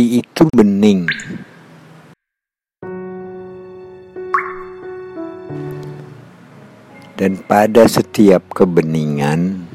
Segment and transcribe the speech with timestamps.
[0.00, 1.04] hati itu bening.
[7.20, 9.68] Dan pada setiap kebeningan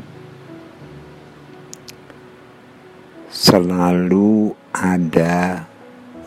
[3.29, 5.69] selalu ada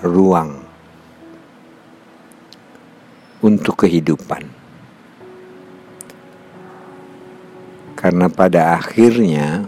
[0.07, 0.63] ruang
[3.43, 4.47] untuk kehidupan.
[7.99, 9.67] Karena pada akhirnya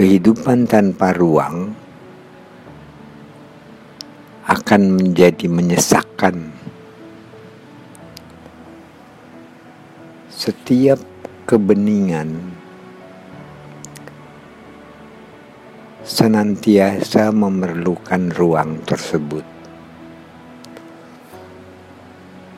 [0.00, 1.76] kehidupan tanpa ruang
[4.48, 6.56] akan menjadi menyesakkan.
[10.32, 10.96] Setiap
[11.44, 12.32] kebeningan
[16.00, 19.44] senantiasa memerlukan ruang tersebut.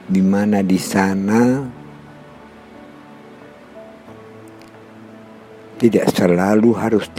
[0.07, 1.59] Di mana di sana
[5.83, 7.11] tidak selalu harus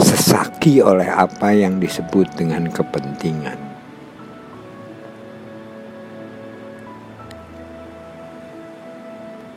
[0.00, 3.60] disesaki oleh apa yang disebut dengan kepentingan.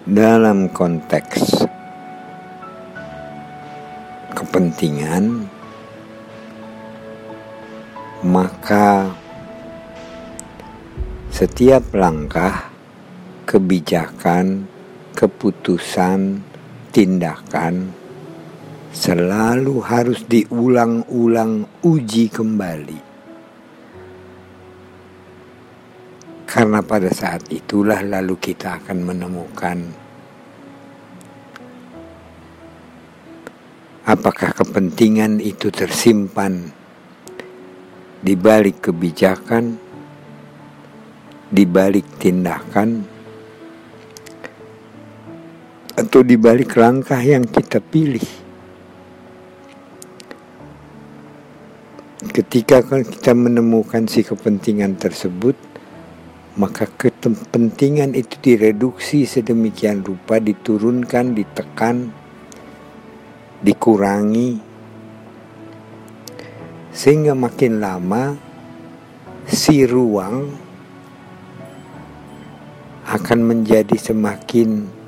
[0.04, 1.64] Dalam konteks
[4.36, 5.48] kepentingan,
[8.28, 9.08] maka
[11.32, 12.68] setiap langkah
[13.48, 14.73] kebijakan
[15.24, 16.44] keputusan,
[16.92, 17.96] tindakan
[18.92, 23.00] selalu harus diulang-ulang uji kembali.
[26.44, 29.80] Karena pada saat itulah lalu kita akan menemukan
[34.04, 36.68] apakah kepentingan itu tersimpan
[38.20, 39.80] di balik kebijakan,
[41.48, 43.13] di balik tindakan,
[46.14, 48.22] atau di balik langkah yang kita pilih.
[52.30, 55.58] Ketika kita menemukan si kepentingan tersebut,
[56.62, 62.14] maka kepentingan itu direduksi sedemikian rupa, diturunkan, ditekan,
[63.66, 64.62] dikurangi,
[66.94, 68.38] sehingga makin lama
[69.50, 70.46] si ruang
[73.10, 75.02] akan menjadi semakin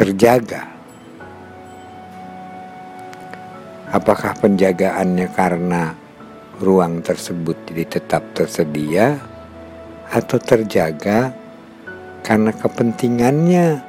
[0.00, 0.64] terjaga.
[3.92, 5.92] Apakah penjagaannya karena
[6.56, 9.20] ruang tersebut jadi tetap tersedia
[10.08, 11.36] atau terjaga
[12.24, 13.84] karena kepentingannya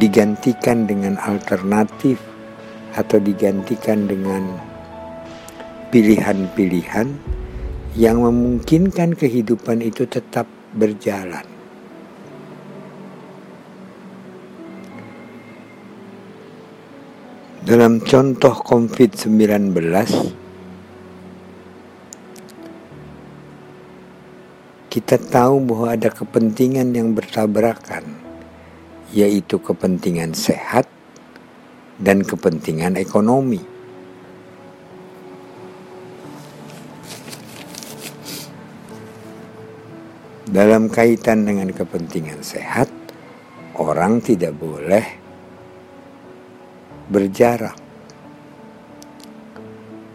[0.00, 2.16] digantikan dengan alternatif
[2.96, 4.56] atau digantikan dengan
[5.92, 7.12] pilihan-pilihan
[7.92, 11.51] yang memungkinkan kehidupan itu tetap berjalan.
[17.72, 19.32] Dalam contoh COVID-19,
[24.92, 28.04] kita tahu bahwa ada kepentingan yang bertabrakan,
[29.16, 30.84] yaitu kepentingan sehat
[31.96, 33.64] dan kepentingan ekonomi.
[40.44, 42.92] Dalam kaitan dengan kepentingan sehat,
[43.80, 45.21] orang tidak boleh
[47.12, 47.76] berjarak.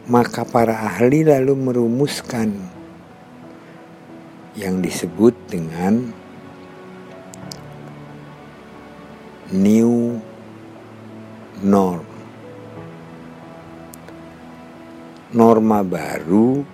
[0.10, 2.58] Maka para ahli lalu merumuskan
[4.58, 6.10] yang disebut dengan
[9.54, 10.18] new
[11.62, 12.08] norm.
[15.38, 16.66] Norma baru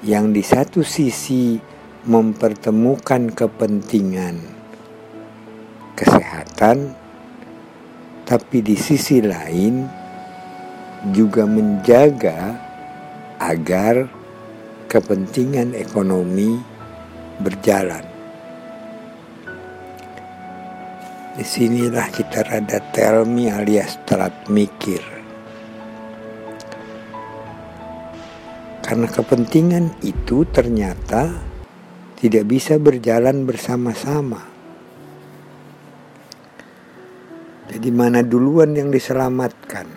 [0.00, 1.58] yang di satu sisi
[2.06, 4.38] mempertemukan kepentingan
[5.98, 7.07] kesehatan
[8.28, 9.88] tapi di sisi lain
[11.16, 12.60] juga menjaga
[13.40, 14.04] agar
[14.84, 16.60] kepentingan ekonomi
[17.40, 18.04] berjalan.
[21.40, 25.00] Di sinilah kita rada telmi alias telat mikir.
[28.84, 31.32] Karena kepentingan itu ternyata
[32.20, 34.57] tidak bisa berjalan bersama-sama.
[37.88, 39.88] Jadi mana duluan yang diselamatkan?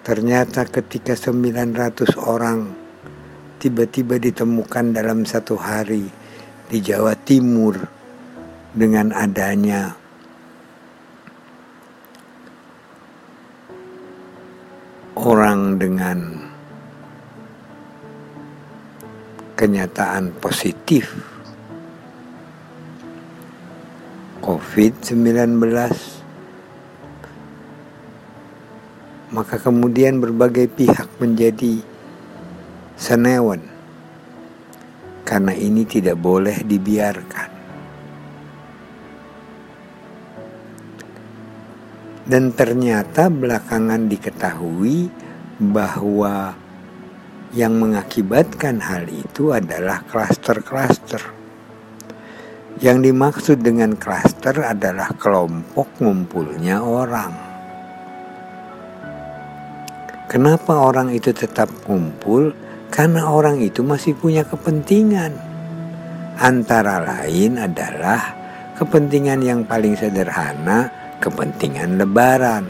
[0.00, 2.72] Ternyata ketika 900 orang
[3.60, 6.08] tiba-tiba ditemukan dalam satu hari
[6.72, 7.76] di Jawa Timur
[8.72, 9.92] dengan adanya
[15.12, 16.18] orang dengan
[19.60, 21.12] kenyataan positif
[24.58, 25.62] COVID-19
[29.30, 31.78] maka kemudian berbagai pihak menjadi
[32.98, 33.62] senewan.
[35.22, 37.50] Karena ini tidak boleh dibiarkan.
[42.26, 45.06] Dan ternyata belakangan diketahui
[45.62, 46.58] bahwa
[47.54, 51.37] yang mengakibatkan hal itu adalah klaster-klaster
[52.78, 57.34] yang dimaksud dengan klaster adalah kelompok ngumpulnya orang.
[60.30, 62.54] Kenapa orang itu tetap kumpul?
[62.88, 65.34] Karena orang itu masih punya kepentingan.
[66.38, 68.36] Antara lain adalah
[68.78, 70.86] kepentingan yang paling sederhana,
[71.18, 72.64] kepentingan lebaran.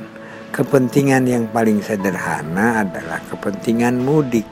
[0.49, 4.49] Kepentingan yang paling sederhana adalah kepentingan mudik.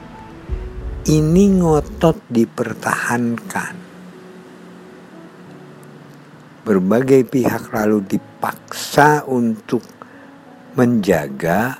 [1.08, 3.86] Ini ngotot dipertahankan
[6.67, 9.87] berbagai pihak lalu dipaksa untuk
[10.75, 11.79] menjaga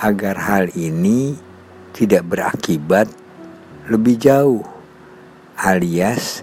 [0.00, 1.36] agar hal ini
[1.92, 3.04] tidak berakibat
[3.92, 4.64] lebih jauh
[5.60, 6.40] alias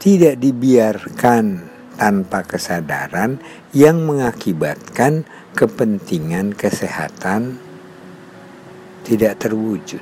[0.00, 1.68] tidak dibiarkan
[2.00, 3.36] tanpa kesadaran
[3.76, 7.60] yang mengakibatkan kepentingan kesehatan
[9.04, 10.00] tidak terwujud.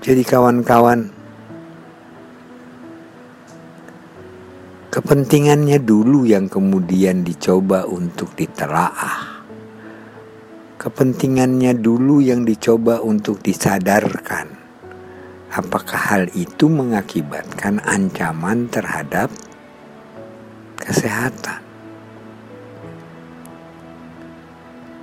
[0.00, 1.15] Jadi kawan-kawan
[4.96, 9.44] kepentingannya dulu yang kemudian dicoba untuk ditelaah.
[10.80, 14.56] Kepentingannya dulu yang dicoba untuk disadarkan.
[15.52, 19.28] Apakah hal itu mengakibatkan ancaman terhadap
[20.80, 21.60] kesehatan?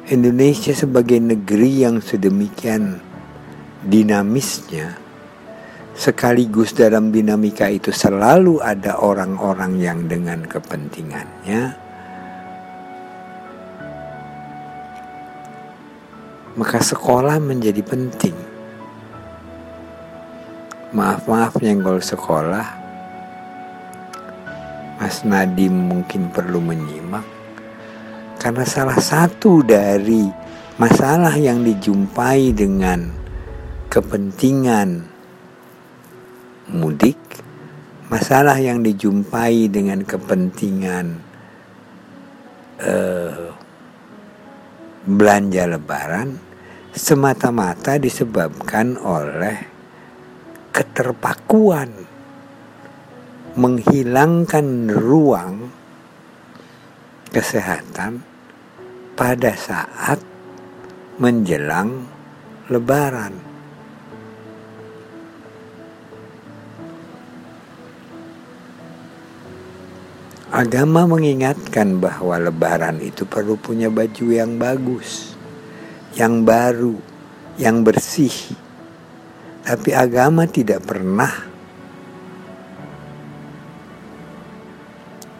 [0.10, 2.98] Indonesia sebagai negeri yang sedemikian
[3.86, 5.03] dinamisnya
[5.94, 11.62] sekaligus dalam dinamika itu selalu ada orang-orang yang dengan kepentingannya.
[16.54, 18.38] Maka sekolah menjadi penting.
[20.94, 22.81] Maaf-maaf nyenggol sekolah.
[25.01, 27.25] Mas Nadim mungkin perlu menyimak.
[28.38, 30.30] Karena salah satu dari
[30.78, 33.10] masalah yang dijumpai dengan
[33.89, 35.12] kepentingan
[36.71, 37.19] mudik,
[38.07, 41.19] masalah yang dijumpai dengan kepentingan
[42.80, 43.51] uh,
[45.04, 46.39] belanja lebaran
[46.94, 49.57] semata-mata disebabkan oleh
[50.69, 51.89] keterpakuan
[53.54, 55.69] menghilangkan ruang
[57.33, 58.21] kesehatan
[59.13, 60.21] pada saat
[61.21, 62.10] menjelang
[62.69, 63.53] lebaran.
[70.54, 75.34] Agama mengingatkan bahwa lebaran itu perlu punya baju yang bagus,
[76.14, 76.94] yang baru,
[77.58, 78.54] yang bersih.
[79.66, 81.34] Tapi agama tidak pernah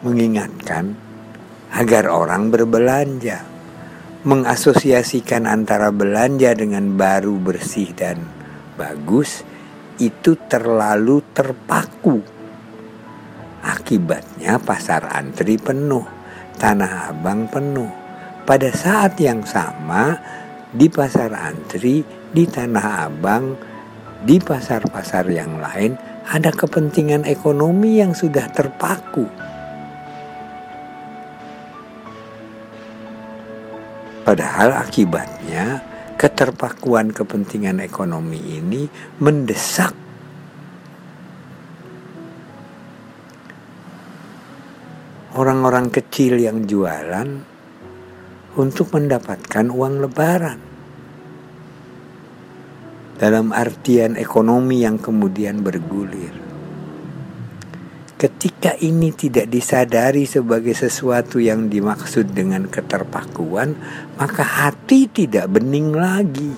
[0.02, 0.98] mengingatkan
[1.78, 3.46] agar orang berbelanja,
[4.26, 8.18] mengasosiasikan antara belanja dengan baru, bersih, dan
[8.74, 9.46] bagus
[10.02, 12.33] itu terlalu terpaku
[13.64, 16.04] Akibatnya pasar antri penuh,
[16.60, 17.88] tanah abang penuh.
[18.44, 20.20] Pada saat yang sama
[20.68, 23.56] di pasar antri, di tanah abang,
[24.20, 25.96] di pasar-pasar yang lain
[26.28, 29.24] ada kepentingan ekonomi yang sudah terpaku.
[34.24, 35.84] Padahal akibatnya
[36.20, 38.88] keterpakuan kepentingan ekonomi ini
[39.20, 40.03] mendesak
[45.34, 47.42] orang-orang kecil yang jualan
[48.54, 50.60] untuk mendapatkan uang lebaran.
[53.14, 56.34] Dalam artian ekonomi yang kemudian bergulir.
[58.14, 63.74] Ketika ini tidak disadari sebagai sesuatu yang dimaksud dengan keterpakuan,
[64.18, 66.54] maka hati tidak bening lagi.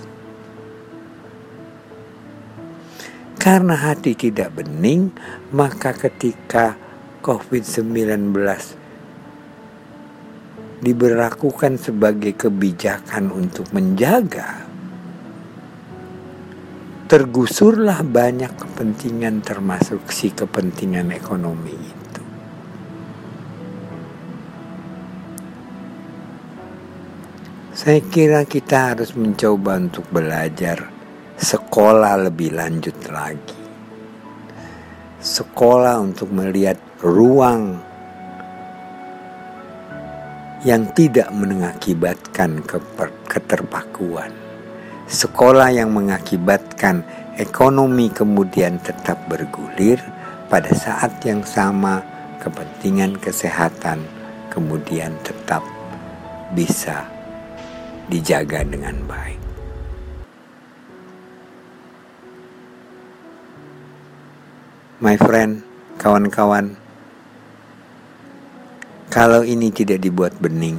[3.41, 5.17] Karena hati tidak bening,
[5.53, 6.86] maka ketika
[7.27, 8.31] COVID-19
[10.79, 14.63] diberlakukan sebagai kebijakan untuk menjaga,
[17.11, 22.23] tergusurlah banyak kepentingan termasuk si kepentingan ekonomi itu.
[27.75, 30.87] Saya kira kita harus mencoba untuk belajar
[31.35, 33.59] sekolah lebih lanjut lagi.
[35.19, 37.77] Sekolah untuk melihat ruang
[40.65, 42.65] yang tidak mengakibatkan
[43.29, 44.33] keterpakuan,
[45.07, 47.05] sekolah yang mengakibatkan
[47.37, 50.01] ekonomi kemudian tetap bergulir,
[50.49, 52.01] pada saat yang sama
[52.41, 54.03] kepentingan kesehatan
[54.49, 55.61] kemudian tetap
[56.55, 57.05] bisa
[58.07, 59.43] dijaga dengan baik.
[64.97, 65.61] My friend,
[66.01, 66.86] kawan-kawan,
[69.17, 70.77] kalau ini tidak dibuat bening,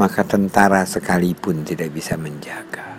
[0.00, 2.96] maka tentara sekalipun tidak bisa menjaga.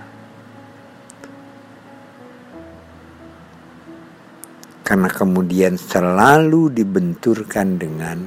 [4.85, 8.21] Karena kemudian selalu dibenturkan dengan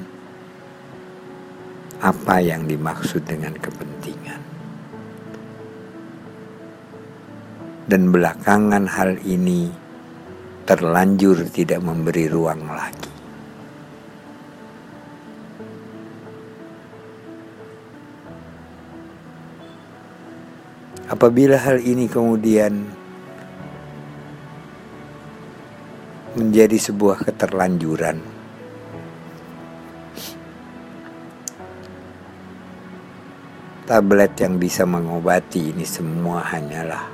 [2.02, 4.42] apa yang dimaksud dengan kepentingan.
[7.86, 9.70] Dan belakangan hal ini
[10.66, 13.05] terlanjur tidak memberi ruang lagi.
[21.16, 22.76] Apabila hal ini kemudian
[26.36, 28.20] menjadi sebuah keterlanjuran,
[33.88, 37.08] tablet yang bisa mengobati ini semua hanyalah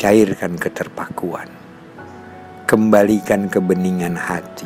[0.00, 1.52] cairkan keterpakuan,
[2.64, 4.64] kembalikan kebeningan hati.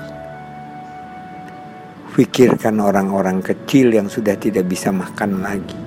[2.15, 5.82] Pikirkan orang-orang kecil yang sudah tidak bisa makan lagi.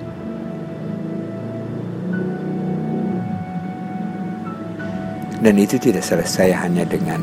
[5.40, 7.20] Dan itu tidak selesai hanya dengan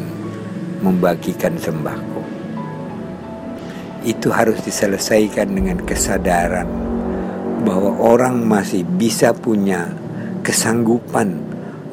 [0.84, 2.22] membagikan sembako.
[4.03, 6.67] Itu harus diselesaikan dengan kesadaran
[7.63, 9.88] bahwa orang masih bisa punya
[10.43, 11.39] kesanggupan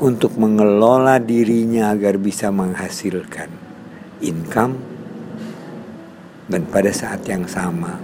[0.03, 3.53] untuk mengelola dirinya agar bisa menghasilkan
[4.25, 4.75] income
[6.50, 7.95] dan pada saat yang sama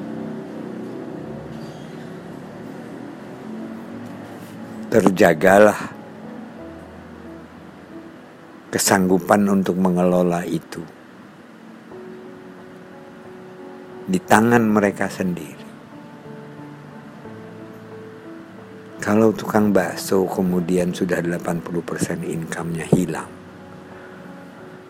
[4.87, 5.96] terjagalah
[8.71, 10.83] kesanggupan untuk mengelola itu
[14.07, 15.67] di tangan mereka sendiri.
[19.03, 23.31] Kalau tukang bakso kemudian sudah 80% income-nya hilang.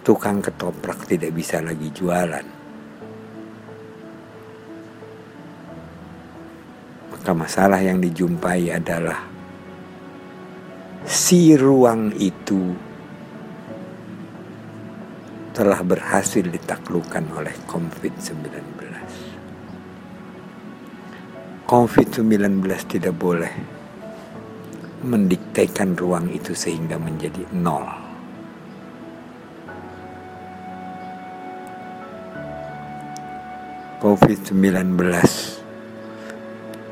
[0.00, 2.46] Tukang ketoprak tidak bisa lagi jualan.
[7.12, 9.20] Maka masalah yang dijumpai adalah
[11.04, 12.85] si ruang itu
[15.56, 18.44] telah berhasil ditaklukkan oleh COVID-19.
[21.64, 23.48] COVID-19 tidak boleh
[25.00, 27.88] mendiktekan ruang itu sehingga menjadi nol.
[34.04, 34.60] COVID-19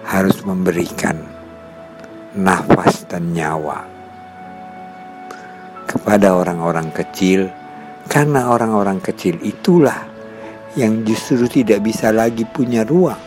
[0.08, 1.20] harus memberikan
[2.32, 3.84] nafas dan nyawa
[5.84, 7.52] kepada orang-orang kecil
[8.08, 10.06] karena orang-orang kecil itulah
[10.74, 13.20] yang justru tidak bisa lagi punya ruang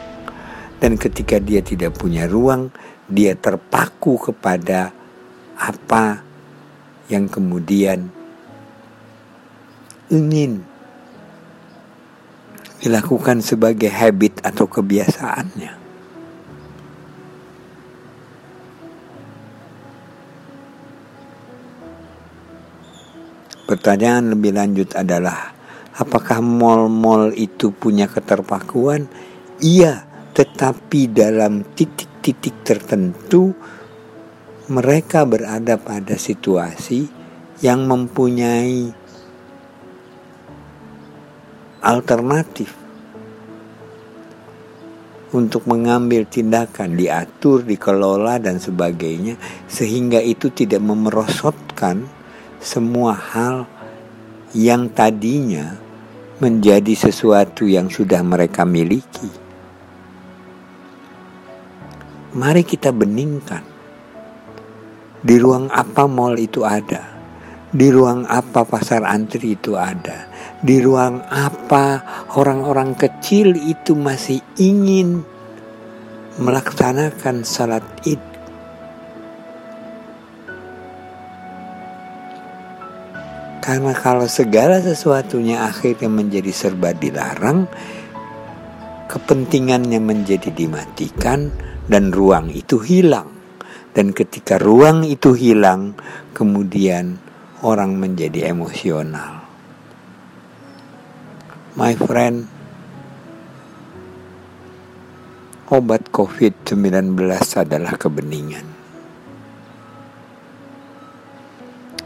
[0.78, 2.70] dan ketika dia tidak punya ruang
[3.08, 4.92] dia terpaku kepada
[5.58, 6.22] apa
[7.08, 8.12] yang kemudian
[10.12, 10.64] ingin
[12.84, 15.74] dilakukan sebagai habit atau kebiasaannya.
[23.68, 25.52] Pertanyaan lebih lanjut adalah,
[26.00, 29.12] apakah mal-mal itu punya keterpakuan?
[29.60, 33.52] Iya, tetapi dalam titik titik tertentu
[34.72, 37.08] mereka berada pada situasi
[37.60, 38.92] yang mempunyai
[41.84, 42.72] alternatif
[45.36, 49.36] untuk mengambil tindakan diatur, dikelola dan sebagainya
[49.68, 52.08] sehingga itu tidak memerosotkan
[52.62, 53.66] semua hal
[54.56, 55.78] yang tadinya
[56.38, 59.48] menjadi sesuatu yang sudah mereka miliki
[62.38, 63.66] mari kita beningkan.
[65.18, 67.18] Di ruang apa mall itu ada?
[67.74, 70.30] Di ruang apa pasar antri itu ada?
[70.62, 72.06] Di ruang apa
[72.38, 75.26] orang-orang kecil itu masih ingin
[76.38, 78.27] melaksanakan salat id?
[83.68, 87.68] Karena kalau segala sesuatunya akhirnya menjadi serba dilarang,
[89.12, 91.52] kepentingannya menjadi dimatikan,
[91.84, 93.28] dan ruang itu hilang.
[93.92, 96.00] Dan ketika ruang itu hilang,
[96.32, 97.20] kemudian
[97.60, 99.44] orang menjadi emosional.
[101.76, 102.48] My friend,
[105.68, 107.20] obat COVID-19
[107.60, 108.64] adalah kebeningan.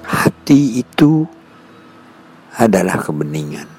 [0.09, 1.40] Hati itu
[2.58, 3.70] adalah kebeningan.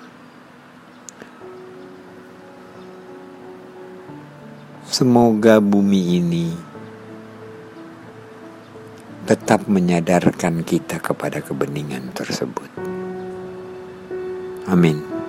[4.93, 6.47] Semoga bumi ini
[9.25, 12.69] tetap menyadarkan kita kepada kebeningan tersebut.
[14.69, 15.22] Amin.